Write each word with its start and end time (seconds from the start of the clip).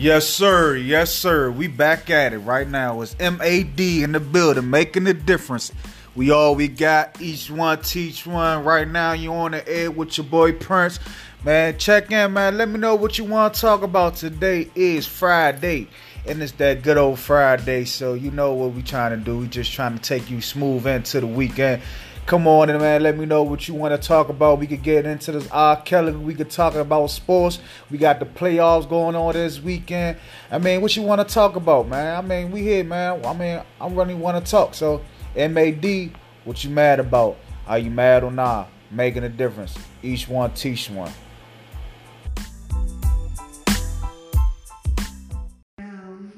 Yes, 0.00 0.26
sir. 0.26 0.76
Yes, 0.76 1.12
sir. 1.12 1.50
We 1.50 1.68
back 1.68 2.08
at 2.08 2.32
it 2.32 2.38
right 2.38 2.66
now. 2.66 3.02
It's 3.02 3.14
MAD 3.18 3.78
in 3.78 4.12
the 4.12 4.18
building, 4.18 4.70
making 4.70 5.06
a 5.06 5.12
difference. 5.12 5.72
We 6.16 6.30
all 6.30 6.54
we 6.54 6.68
got, 6.68 7.20
each 7.20 7.50
one 7.50 7.82
teach 7.82 8.26
one. 8.26 8.64
Right 8.64 8.88
now, 8.88 9.12
you 9.12 9.30
on 9.34 9.50
the 9.50 9.68
air 9.68 9.90
with 9.90 10.16
your 10.16 10.24
boy 10.24 10.54
Prince. 10.54 11.00
Man, 11.44 11.76
check 11.76 12.10
in, 12.10 12.32
man. 12.32 12.56
Let 12.56 12.70
me 12.70 12.78
know 12.78 12.94
what 12.94 13.18
you 13.18 13.24
want 13.24 13.52
to 13.52 13.60
talk 13.60 13.82
about. 13.82 14.16
Today 14.16 14.70
is 14.74 15.06
Friday, 15.06 15.86
and 16.26 16.42
it's 16.42 16.52
that 16.52 16.82
good 16.82 16.96
old 16.96 17.18
Friday. 17.18 17.84
So 17.84 18.14
you 18.14 18.30
know 18.30 18.54
what 18.54 18.72
we 18.72 18.80
trying 18.80 19.18
to 19.18 19.22
do. 19.22 19.40
We 19.40 19.48
just 19.48 19.70
trying 19.70 19.98
to 19.98 20.02
take 20.02 20.30
you 20.30 20.40
smooth 20.40 20.86
into 20.86 21.20
the 21.20 21.26
weekend. 21.26 21.82
Come 22.26 22.46
on 22.46 22.70
in, 22.70 22.78
man. 22.78 23.02
Let 23.02 23.18
me 23.18 23.26
know 23.26 23.42
what 23.42 23.66
you 23.66 23.74
want 23.74 24.00
to 24.00 24.08
talk 24.08 24.28
about. 24.28 24.60
We 24.60 24.68
could 24.68 24.84
get 24.84 25.04
into 25.04 25.32
this 25.32 25.48
R. 25.50 25.82
Kelly. 25.82 26.12
We 26.12 26.32
could 26.32 26.48
talk 26.48 26.76
about 26.76 27.08
sports. 27.08 27.58
We 27.90 27.98
got 27.98 28.20
the 28.20 28.26
playoffs 28.26 28.88
going 28.88 29.16
on 29.16 29.32
this 29.32 29.60
weekend. 29.60 30.16
I 30.48 30.58
mean, 30.58 30.80
what 30.80 30.94
you 30.94 31.02
want 31.02 31.26
to 31.26 31.34
talk 31.34 31.56
about, 31.56 31.88
man? 31.88 32.16
I 32.16 32.20
mean, 32.20 32.52
we 32.52 32.60
here, 32.62 32.84
man. 32.84 33.24
I 33.26 33.34
mean, 33.34 33.60
I 33.80 33.88
really 33.88 34.14
want 34.14 34.44
to 34.44 34.48
talk. 34.48 34.74
So, 34.74 35.02
MAD, 35.34 36.12
what 36.44 36.62
you 36.62 36.70
mad 36.70 37.00
about? 37.00 37.36
Are 37.66 37.78
you 37.78 37.90
mad 37.90 38.22
or 38.22 38.30
not? 38.30 38.68
Making 38.92 39.24
a 39.24 39.28
difference. 39.28 39.76
Each 40.00 40.28
one 40.28 40.52
teach 40.52 40.88
one. 40.88 41.12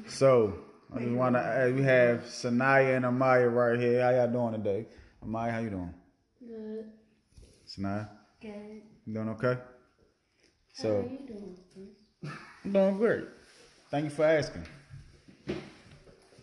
So, 0.07 0.55
I 0.95 0.99
just 0.99 1.11
want 1.11 1.35
to. 1.35 1.73
We 1.75 1.83
have 1.83 2.21
Sanaya 2.21 2.97
and 2.97 3.05
Amaya 3.05 3.53
right 3.53 3.79
here. 3.79 4.01
How 4.01 4.09
y'all 4.09 4.27
doing 4.27 4.53
today? 4.53 4.87
Amaya, 5.25 5.51
how 5.51 5.59
you 5.59 5.69
doing? 5.69 5.93
Good. 6.39 6.85
Sanaya, 7.67 8.09
Good. 8.41 8.81
you 9.05 9.13
doing 9.13 9.29
okay? 9.29 9.53
How 9.53 9.61
So, 10.73 10.97
are 10.97 11.03
you 11.03 11.19
doing? 11.27 11.57
I'm 12.65 12.71
doing 12.71 12.97
great. 12.97 13.23
Thank 13.89 14.05
you 14.05 14.09
for 14.09 14.25
asking. 14.25 14.63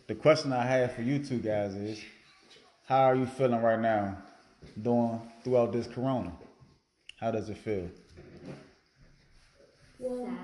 The 0.07 0.15
question 0.15 0.53
I 0.53 0.65
have 0.65 0.95
for 0.95 1.03
you 1.03 1.19
two 1.25 1.39
guys 1.39 1.75
is, 1.75 2.01
how 2.87 3.03
are 3.05 3.15
you 3.15 3.27
feeling 3.27 3.61
right 3.63 3.79
now, 3.79 4.19
doing 4.81 5.21
throughout 5.45 5.73
this 5.73 5.87
Corona? 5.87 6.33
How 7.19 7.31
does 7.31 7.49
it 7.51 7.59
feel? 7.59 7.89
Well, 9.99 10.25
Sad. 10.27 10.37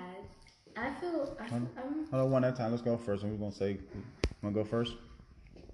I 0.76 1.00
feel. 1.00 1.36
I 1.40 1.48
feel 1.48 1.56
I'm, 1.56 2.06
Hold 2.10 2.22
on, 2.26 2.30
one 2.30 2.44
at 2.44 2.52
a 2.54 2.56
time. 2.56 2.70
Let's 2.70 2.82
go 2.82 2.98
first. 2.98 3.22
Who's 3.24 3.38
gonna 3.38 3.50
say? 3.50 3.78
Wanna 4.42 4.54
go 4.54 4.62
first? 4.64 4.94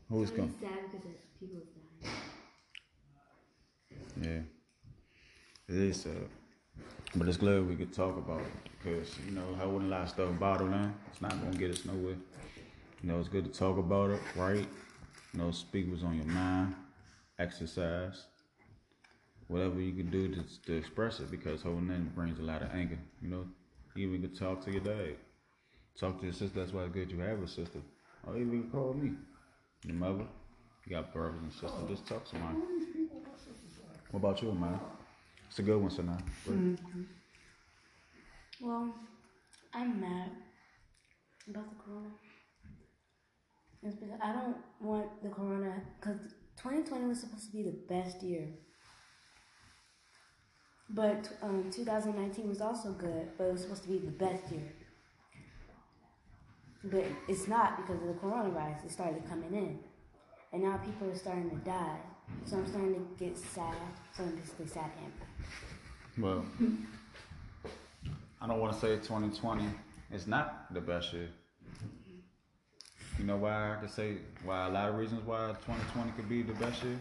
Who's 0.08 0.30
I'm 0.30 0.36
going? 0.36 0.54
sad 0.60 0.70
because 0.92 1.16
people 1.40 1.58
sad, 5.72 6.28
but 7.14 7.28
it's 7.28 7.38
glad 7.38 7.66
we 7.66 7.76
could 7.76 7.92
talk 7.92 8.16
about 8.16 8.40
it 8.40 8.52
because 8.78 9.18
you 9.26 9.32
know 9.32 9.54
how 9.56 9.68
wouldn't 9.68 9.90
a 9.90 9.94
lot 9.94 10.02
of 10.02 10.08
stuff 10.10 10.30
bottled 10.38 10.72
in. 10.72 10.94
It's 11.10 11.22
not 11.22 11.32
gonna 11.42 11.56
get 11.56 11.70
us 11.70 11.84
nowhere. 11.86 12.16
You 13.02 13.08
know, 13.08 13.18
it's 13.18 13.28
good 13.28 13.44
to 13.44 13.58
talk 13.58 13.78
about 13.78 14.10
it, 14.10 14.20
right? 14.36 14.66
You 15.32 15.40
know, 15.40 15.50
speak 15.50 15.88
what's 15.90 16.04
on 16.04 16.16
your 16.16 16.26
mind, 16.26 16.74
exercise, 17.38 18.26
whatever 19.48 19.80
you 19.80 19.92
can 19.92 20.10
do 20.10 20.28
to, 20.34 20.62
to 20.66 20.74
express 20.76 21.20
it 21.20 21.30
because 21.30 21.62
holding 21.62 21.90
in 21.90 22.10
brings 22.14 22.38
a 22.38 22.42
lot 22.42 22.62
of 22.62 22.70
anger. 22.74 22.98
You 23.22 23.28
know, 23.28 23.46
you 23.94 24.08
even 24.08 24.22
could 24.22 24.38
talk 24.38 24.64
to 24.64 24.70
your 24.70 24.82
dad, 24.82 25.16
talk 25.98 26.18
to 26.20 26.24
your 26.24 26.34
sister. 26.34 26.60
That's 26.60 26.72
why 26.72 26.84
it's 26.84 26.94
good 26.94 27.10
you 27.10 27.18
have 27.20 27.42
a 27.42 27.48
sister, 27.48 27.80
or 28.26 28.36
even 28.36 28.52
you 28.52 28.68
call 28.72 28.94
me, 28.94 29.12
your 29.86 29.96
mother. 29.96 30.24
You 30.86 30.96
got 30.96 31.12
brothers 31.12 31.40
and 31.42 31.52
sisters. 31.52 31.88
Just 31.88 32.06
talk 32.06 32.24
to 32.24 32.30
somebody. 32.30 32.58
What 34.10 34.20
about 34.20 34.42
you, 34.42 34.52
man? 34.52 34.78
It's 35.52 35.58
a 35.58 35.62
good 35.64 35.82
one, 35.82 35.90
Sanaa. 35.90 36.18
Well, 38.62 38.94
I'm 39.74 40.00
mad 40.00 40.30
about 41.46 41.68
the 41.68 41.76
corona. 41.84 42.08
It's 43.82 43.96
because 43.96 44.18
I 44.22 44.32
don't 44.32 44.56
want 44.80 45.22
the 45.22 45.28
corona 45.28 45.74
because 46.00 46.20
2020 46.56 47.04
was 47.04 47.20
supposed 47.20 47.50
to 47.50 47.52
be 47.52 47.64
the 47.64 47.76
best 47.86 48.22
year. 48.22 48.48
But 50.88 51.28
um, 51.42 51.70
2019 51.70 52.48
was 52.48 52.62
also 52.62 52.92
good, 52.92 53.28
but 53.36 53.44
it 53.44 53.52
was 53.52 53.60
supposed 53.60 53.82
to 53.82 53.90
be 53.90 53.98
the 53.98 54.10
best 54.10 54.50
year. 54.50 54.72
But 56.84 57.04
it's 57.28 57.46
not 57.46 57.76
because 57.76 58.00
of 58.00 58.08
the 58.08 58.14
coronavirus. 58.14 58.86
It 58.86 58.90
started 58.90 59.28
coming 59.28 59.52
in. 59.52 59.80
And 60.54 60.62
now 60.62 60.78
people 60.78 61.10
are 61.10 61.14
starting 61.14 61.50
to 61.50 61.56
die. 61.56 61.98
So 62.44 62.58
I'm 62.58 62.66
starting 62.66 62.94
to 62.94 63.24
get 63.24 63.36
sad. 63.36 63.74
So 64.16 64.24
I'm 64.24 64.36
basically 64.36 64.66
sad 64.66 64.90
and 65.02 66.24
Well, 66.24 66.44
I 68.40 68.46
don't 68.46 68.60
want 68.60 68.74
to 68.74 68.80
say 68.80 68.96
2020 68.96 69.64
is 70.12 70.26
not 70.26 70.72
the 70.74 70.80
best 70.80 71.12
year. 71.12 71.28
You 73.18 73.24
know 73.24 73.36
why 73.36 73.74
I 73.74 73.76
could 73.76 73.90
say 73.90 74.16
why 74.44 74.66
a 74.66 74.70
lot 74.70 74.88
of 74.88 74.96
reasons 74.96 75.24
why 75.24 75.48
2020 75.66 76.12
could 76.12 76.28
be 76.28 76.42
the 76.42 76.54
best 76.54 76.82
year 76.82 76.98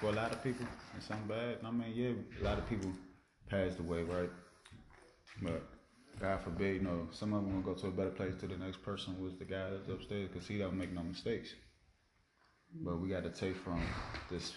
for 0.00 0.10
a 0.10 0.12
lot 0.12 0.32
of 0.32 0.42
people 0.42 0.66
and 0.92 1.02
some 1.02 1.22
bad. 1.28 1.58
I 1.64 1.70
mean, 1.70 1.92
yeah, 1.94 2.10
a 2.40 2.44
lot 2.44 2.58
of 2.58 2.68
people 2.68 2.90
passed 3.48 3.78
away, 3.78 4.02
right? 4.02 4.30
But 5.40 5.62
God 6.20 6.40
forbid, 6.42 6.76
you 6.76 6.82
know, 6.82 7.08
some 7.12 7.32
of 7.32 7.44
them 7.44 7.54
will 7.54 7.74
go 7.74 7.80
to 7.80 7.86
a 7.86 7.90
better 7.90 8.10
place 8.10 8.34
to 8.40 8.46
the 8.46 8.56
next 8.56 8.82
person 8.82 9.20
was 9.22 9.34
the 9.36 9.44
guy 9.44 9.70
that's 9.70 9.88
upstairs 9.88 10.28
because 10.32 10.46
he 10.46 10.58
don't 10.58 10.76
make 10.76 10.92
no 10.92 11.02
mistakes. 11.02 11.54
But 12.82 13.00
we 13.00 13.08
got 13.08 13.22
to 13.24 13.30
take 13.30 13.56
from 13.56 13.80
this 14.30 14.52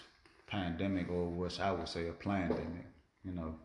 pandemic, 0.47 1.09
or 1.09 1.29
which 1.29 1.59
I 1.59 1.72
would 1.72 1.88
say 1.88 2.07
a 2.07 2.13
pandemic, 2.13 2.88
you 3.23 3.31
know. 3.31 3.55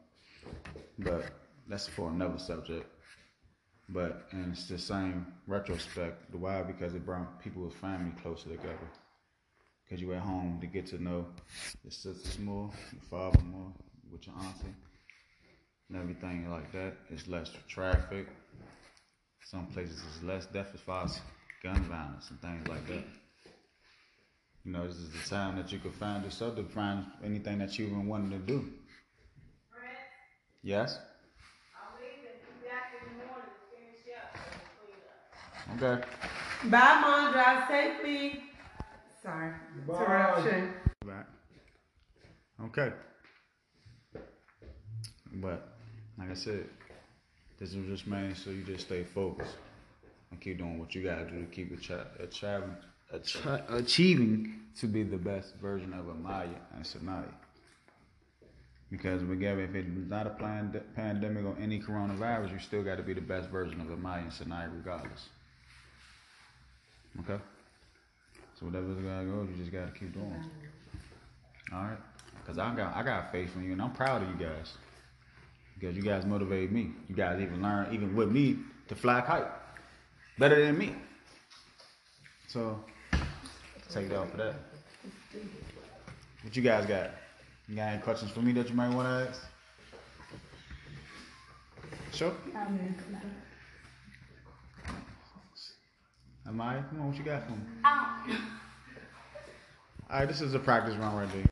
But 0.99 1.25
that's 1.69 1.87
for 1.87 2.11
another 2.11 2.39
subject. 2.39 2.87
But 3.89 4.29
and 4.31 4.53
it's 4.53 4.69
the 4.69 4.79
same 4.79 5.27
retrospect. 5.47 6.35
Why 6.35 6.63
because 6.63 6.95
it 6.95 7.05
brought 7.05 7.43
people 7.43 7.63
with 7.63 7.75
family 7.75 8.13
closer 8.23 8.51
together. 8.51 8.89
Cause 9.89 10.01
you 10.01 10.13
at 10.15 10.21
home 10.21 10.59
to 10.61 10.67
get 10.67 10.87
to 10.87 11.03
know 11.03 11.27
your 11.85 11.91
sisters 11.91 12.39
more, 12.39 12.71
your 12.93 13.03
father 13.11 13.43
more, 13.43 13.73
with 14.11 14.27
your 14.27 14.35
auntie, 14.37 14.75
and 15.89 15.99
everything 15.99 16.51
like 16.51 16.73
that. 16.73 16.95
It's 17.11 17.29
less 17.29 17.51
traffic. 17.69 18.27
Some 19.45 19.67
places 19.67 20.03
it's 20.09 20.23
less 20.23 20.47
death 20.47 20.71
as 20.73 20.81
far 20.81 21.05
as 21.05 21.21
gun 21.63 21.83
violence 21.83 22.31
and 22.31 22.41
things 22.41 22.67
like 22.69 22.87
that. 22.87 23.05
You 24.65 24.73
know, 24.73 24.87
this 24.87 24.97
is 24.97 25.11
the 25.11 25.29
time 25.29 25.57
that 25.57 25.73
you 25.73 25.79
can 25.79 25.93
find 25.93 26.25
yourself 26.25 26.57
to 26.57 26.63
find 26.65 27.05
anything 27.25 27.59
that 27.59 27.79
you 27.79 27.87
even 27.87 28.07
wanted 28.07 28.31
to 28.31 28.39
do. 28.39 28.73
Yes? 30.63 30.99
Okay. 35.75 36.03
Bye, 36.65 36.99
Mom. 37.01 37.33
Drive 37.33 37.69
safely. 37.69 38.43
Sorry. 39.23 39.53
Interruption. 39.89 40.73
Back. 41.07 41.27
Okay. 42.67 42.93
But 45.35 45.69
like 46.19 46.31
I 46.31 46.35
said, 46.35 46.67
this 47.59 47.75
is 47.75 47.87
just 47.87 48.07
mainly 48.07 48.35
so 48.35 48.51
you 48.51 48.63
just 48.63 48.87
stay 48.87 49.03
focused 49.05 49.57
and 50.31 50.41
keep 50.41 50.59
doing 50.59 50.79
what 50.79 50.95
you 50.95 51.03
gotta 51.03 51.25
do 51.25 51.41
to 51.41 51.47
keep 51.47 51.73
achi- 51.73 51.95
achieving, 52.21 52.77
achi- 53.13 53.63
achieving 53.69 54.61
to 54.81 54.87
be 54.87 55.03
the 55.03 55.17
best 55.17 55.55
version 55.61 55.93
of 55.93 56.07
Amaya 56.07 56.55
and 56.75 56.85
Sanaya. 56.85 57.33
Because 58.91 59.23
again, 59.23 59.59
if 59.59 59.75
it's 59.75 59.89
not 60.11 60.27
a 60.27 60.31
pandemic 60.95 61.45
or 61.45 61.57
any 61.61 61.81
coronavirus, 61.81 62.53
you 62.53 62.59
still 62.59 62.83
got 62.83 62.97
to 62.97 63.03
be 63.03 63.15
the 63.15 63.23
best 63.23 63.49
version 63.49 63.81
of 63.81 63.87
Amaya 63.87 64.23
and 64.23 64.31
Sanaya 64.31 64.71
regardless. 64.75 65.29
Okay. 67.21 67.43
So 68.59 68.67
whatever's 68.67 68.99
gotta 68.99 69.25
go, 69.25 69.47
you 69.51 69.57
just 69.57 69.73
gotta 69.73 69.93
keep 69.93 70.13
doing. 70.13 70.45
All 71.73 71.83
right. 71.83 71.99
Cause 72.47 72.59
I 72.59 72.75
got 72.75 72.95
I 72.97 73.03
got 73.03 73.31
faith 73.33 73.55
in 73.57 73.65
you, 73.65 73.73
and 73.73 73.81
I'm 73.81 73.93
proud 73.93 74.23
of 74.23 74.29
you 74.29 74.35
guys. 74.35 74.75
Because 75.79 75.97
you 75.97 76.03
guys 76.03 76.25
motivate 76.27 76.71
me. 76.71 76.91
You 77.09 77.15
guys 77.15 77.41
even 77.41 77.63
learn, 77.63 77.93
even 77.95 78.15
with 78.15 78.31
me, 78.31 78.59
to 78.89 78.95
fly 78.95 79.21
kite 79.21 79.47
better 80.39 80.65
than 80.65 80.77
me. 80.79 80.95
So 82.49 82.85
take 83.93 84.07
it 84.11 84.17
off 84.17 84.31
for 84.31 84.37
that. 84.39 84.55
What 86.43 86.57
you 86.57 86.63
guys 86.63 86.87
got? 86.87 87.11
You 87.69 87.77
got 87.77 87.93
any 87.93 88.03
questions 88.03 88.31
for 88.33 88.41
me 88.41 88.53
that 88.53 88.69
you 88.69 88.75
might 88.75 88.95
want 88.95 89.07
to 89.07 89.29
ask? 89.31 89.41
Sure. 92.13 92.33
Am 96.47 96.61
I? 96.61 96.83
Come 96.91 97.01
on, 97.01 97.09
what 97.09 97.17
you 97.17 97.25
got 97.25 97.45
for 97.45 97.53
me? 97.53 97.59
Um, 97.85 98.49
All 100.11 100.19
right, 100.19 100.29
this 100.29 100.41
is 100.41 100.55
a 100.55 100.59
practice 100.59 100.95
run 100.97 101.15
right 101.15 101.29
there. 101.33 101.41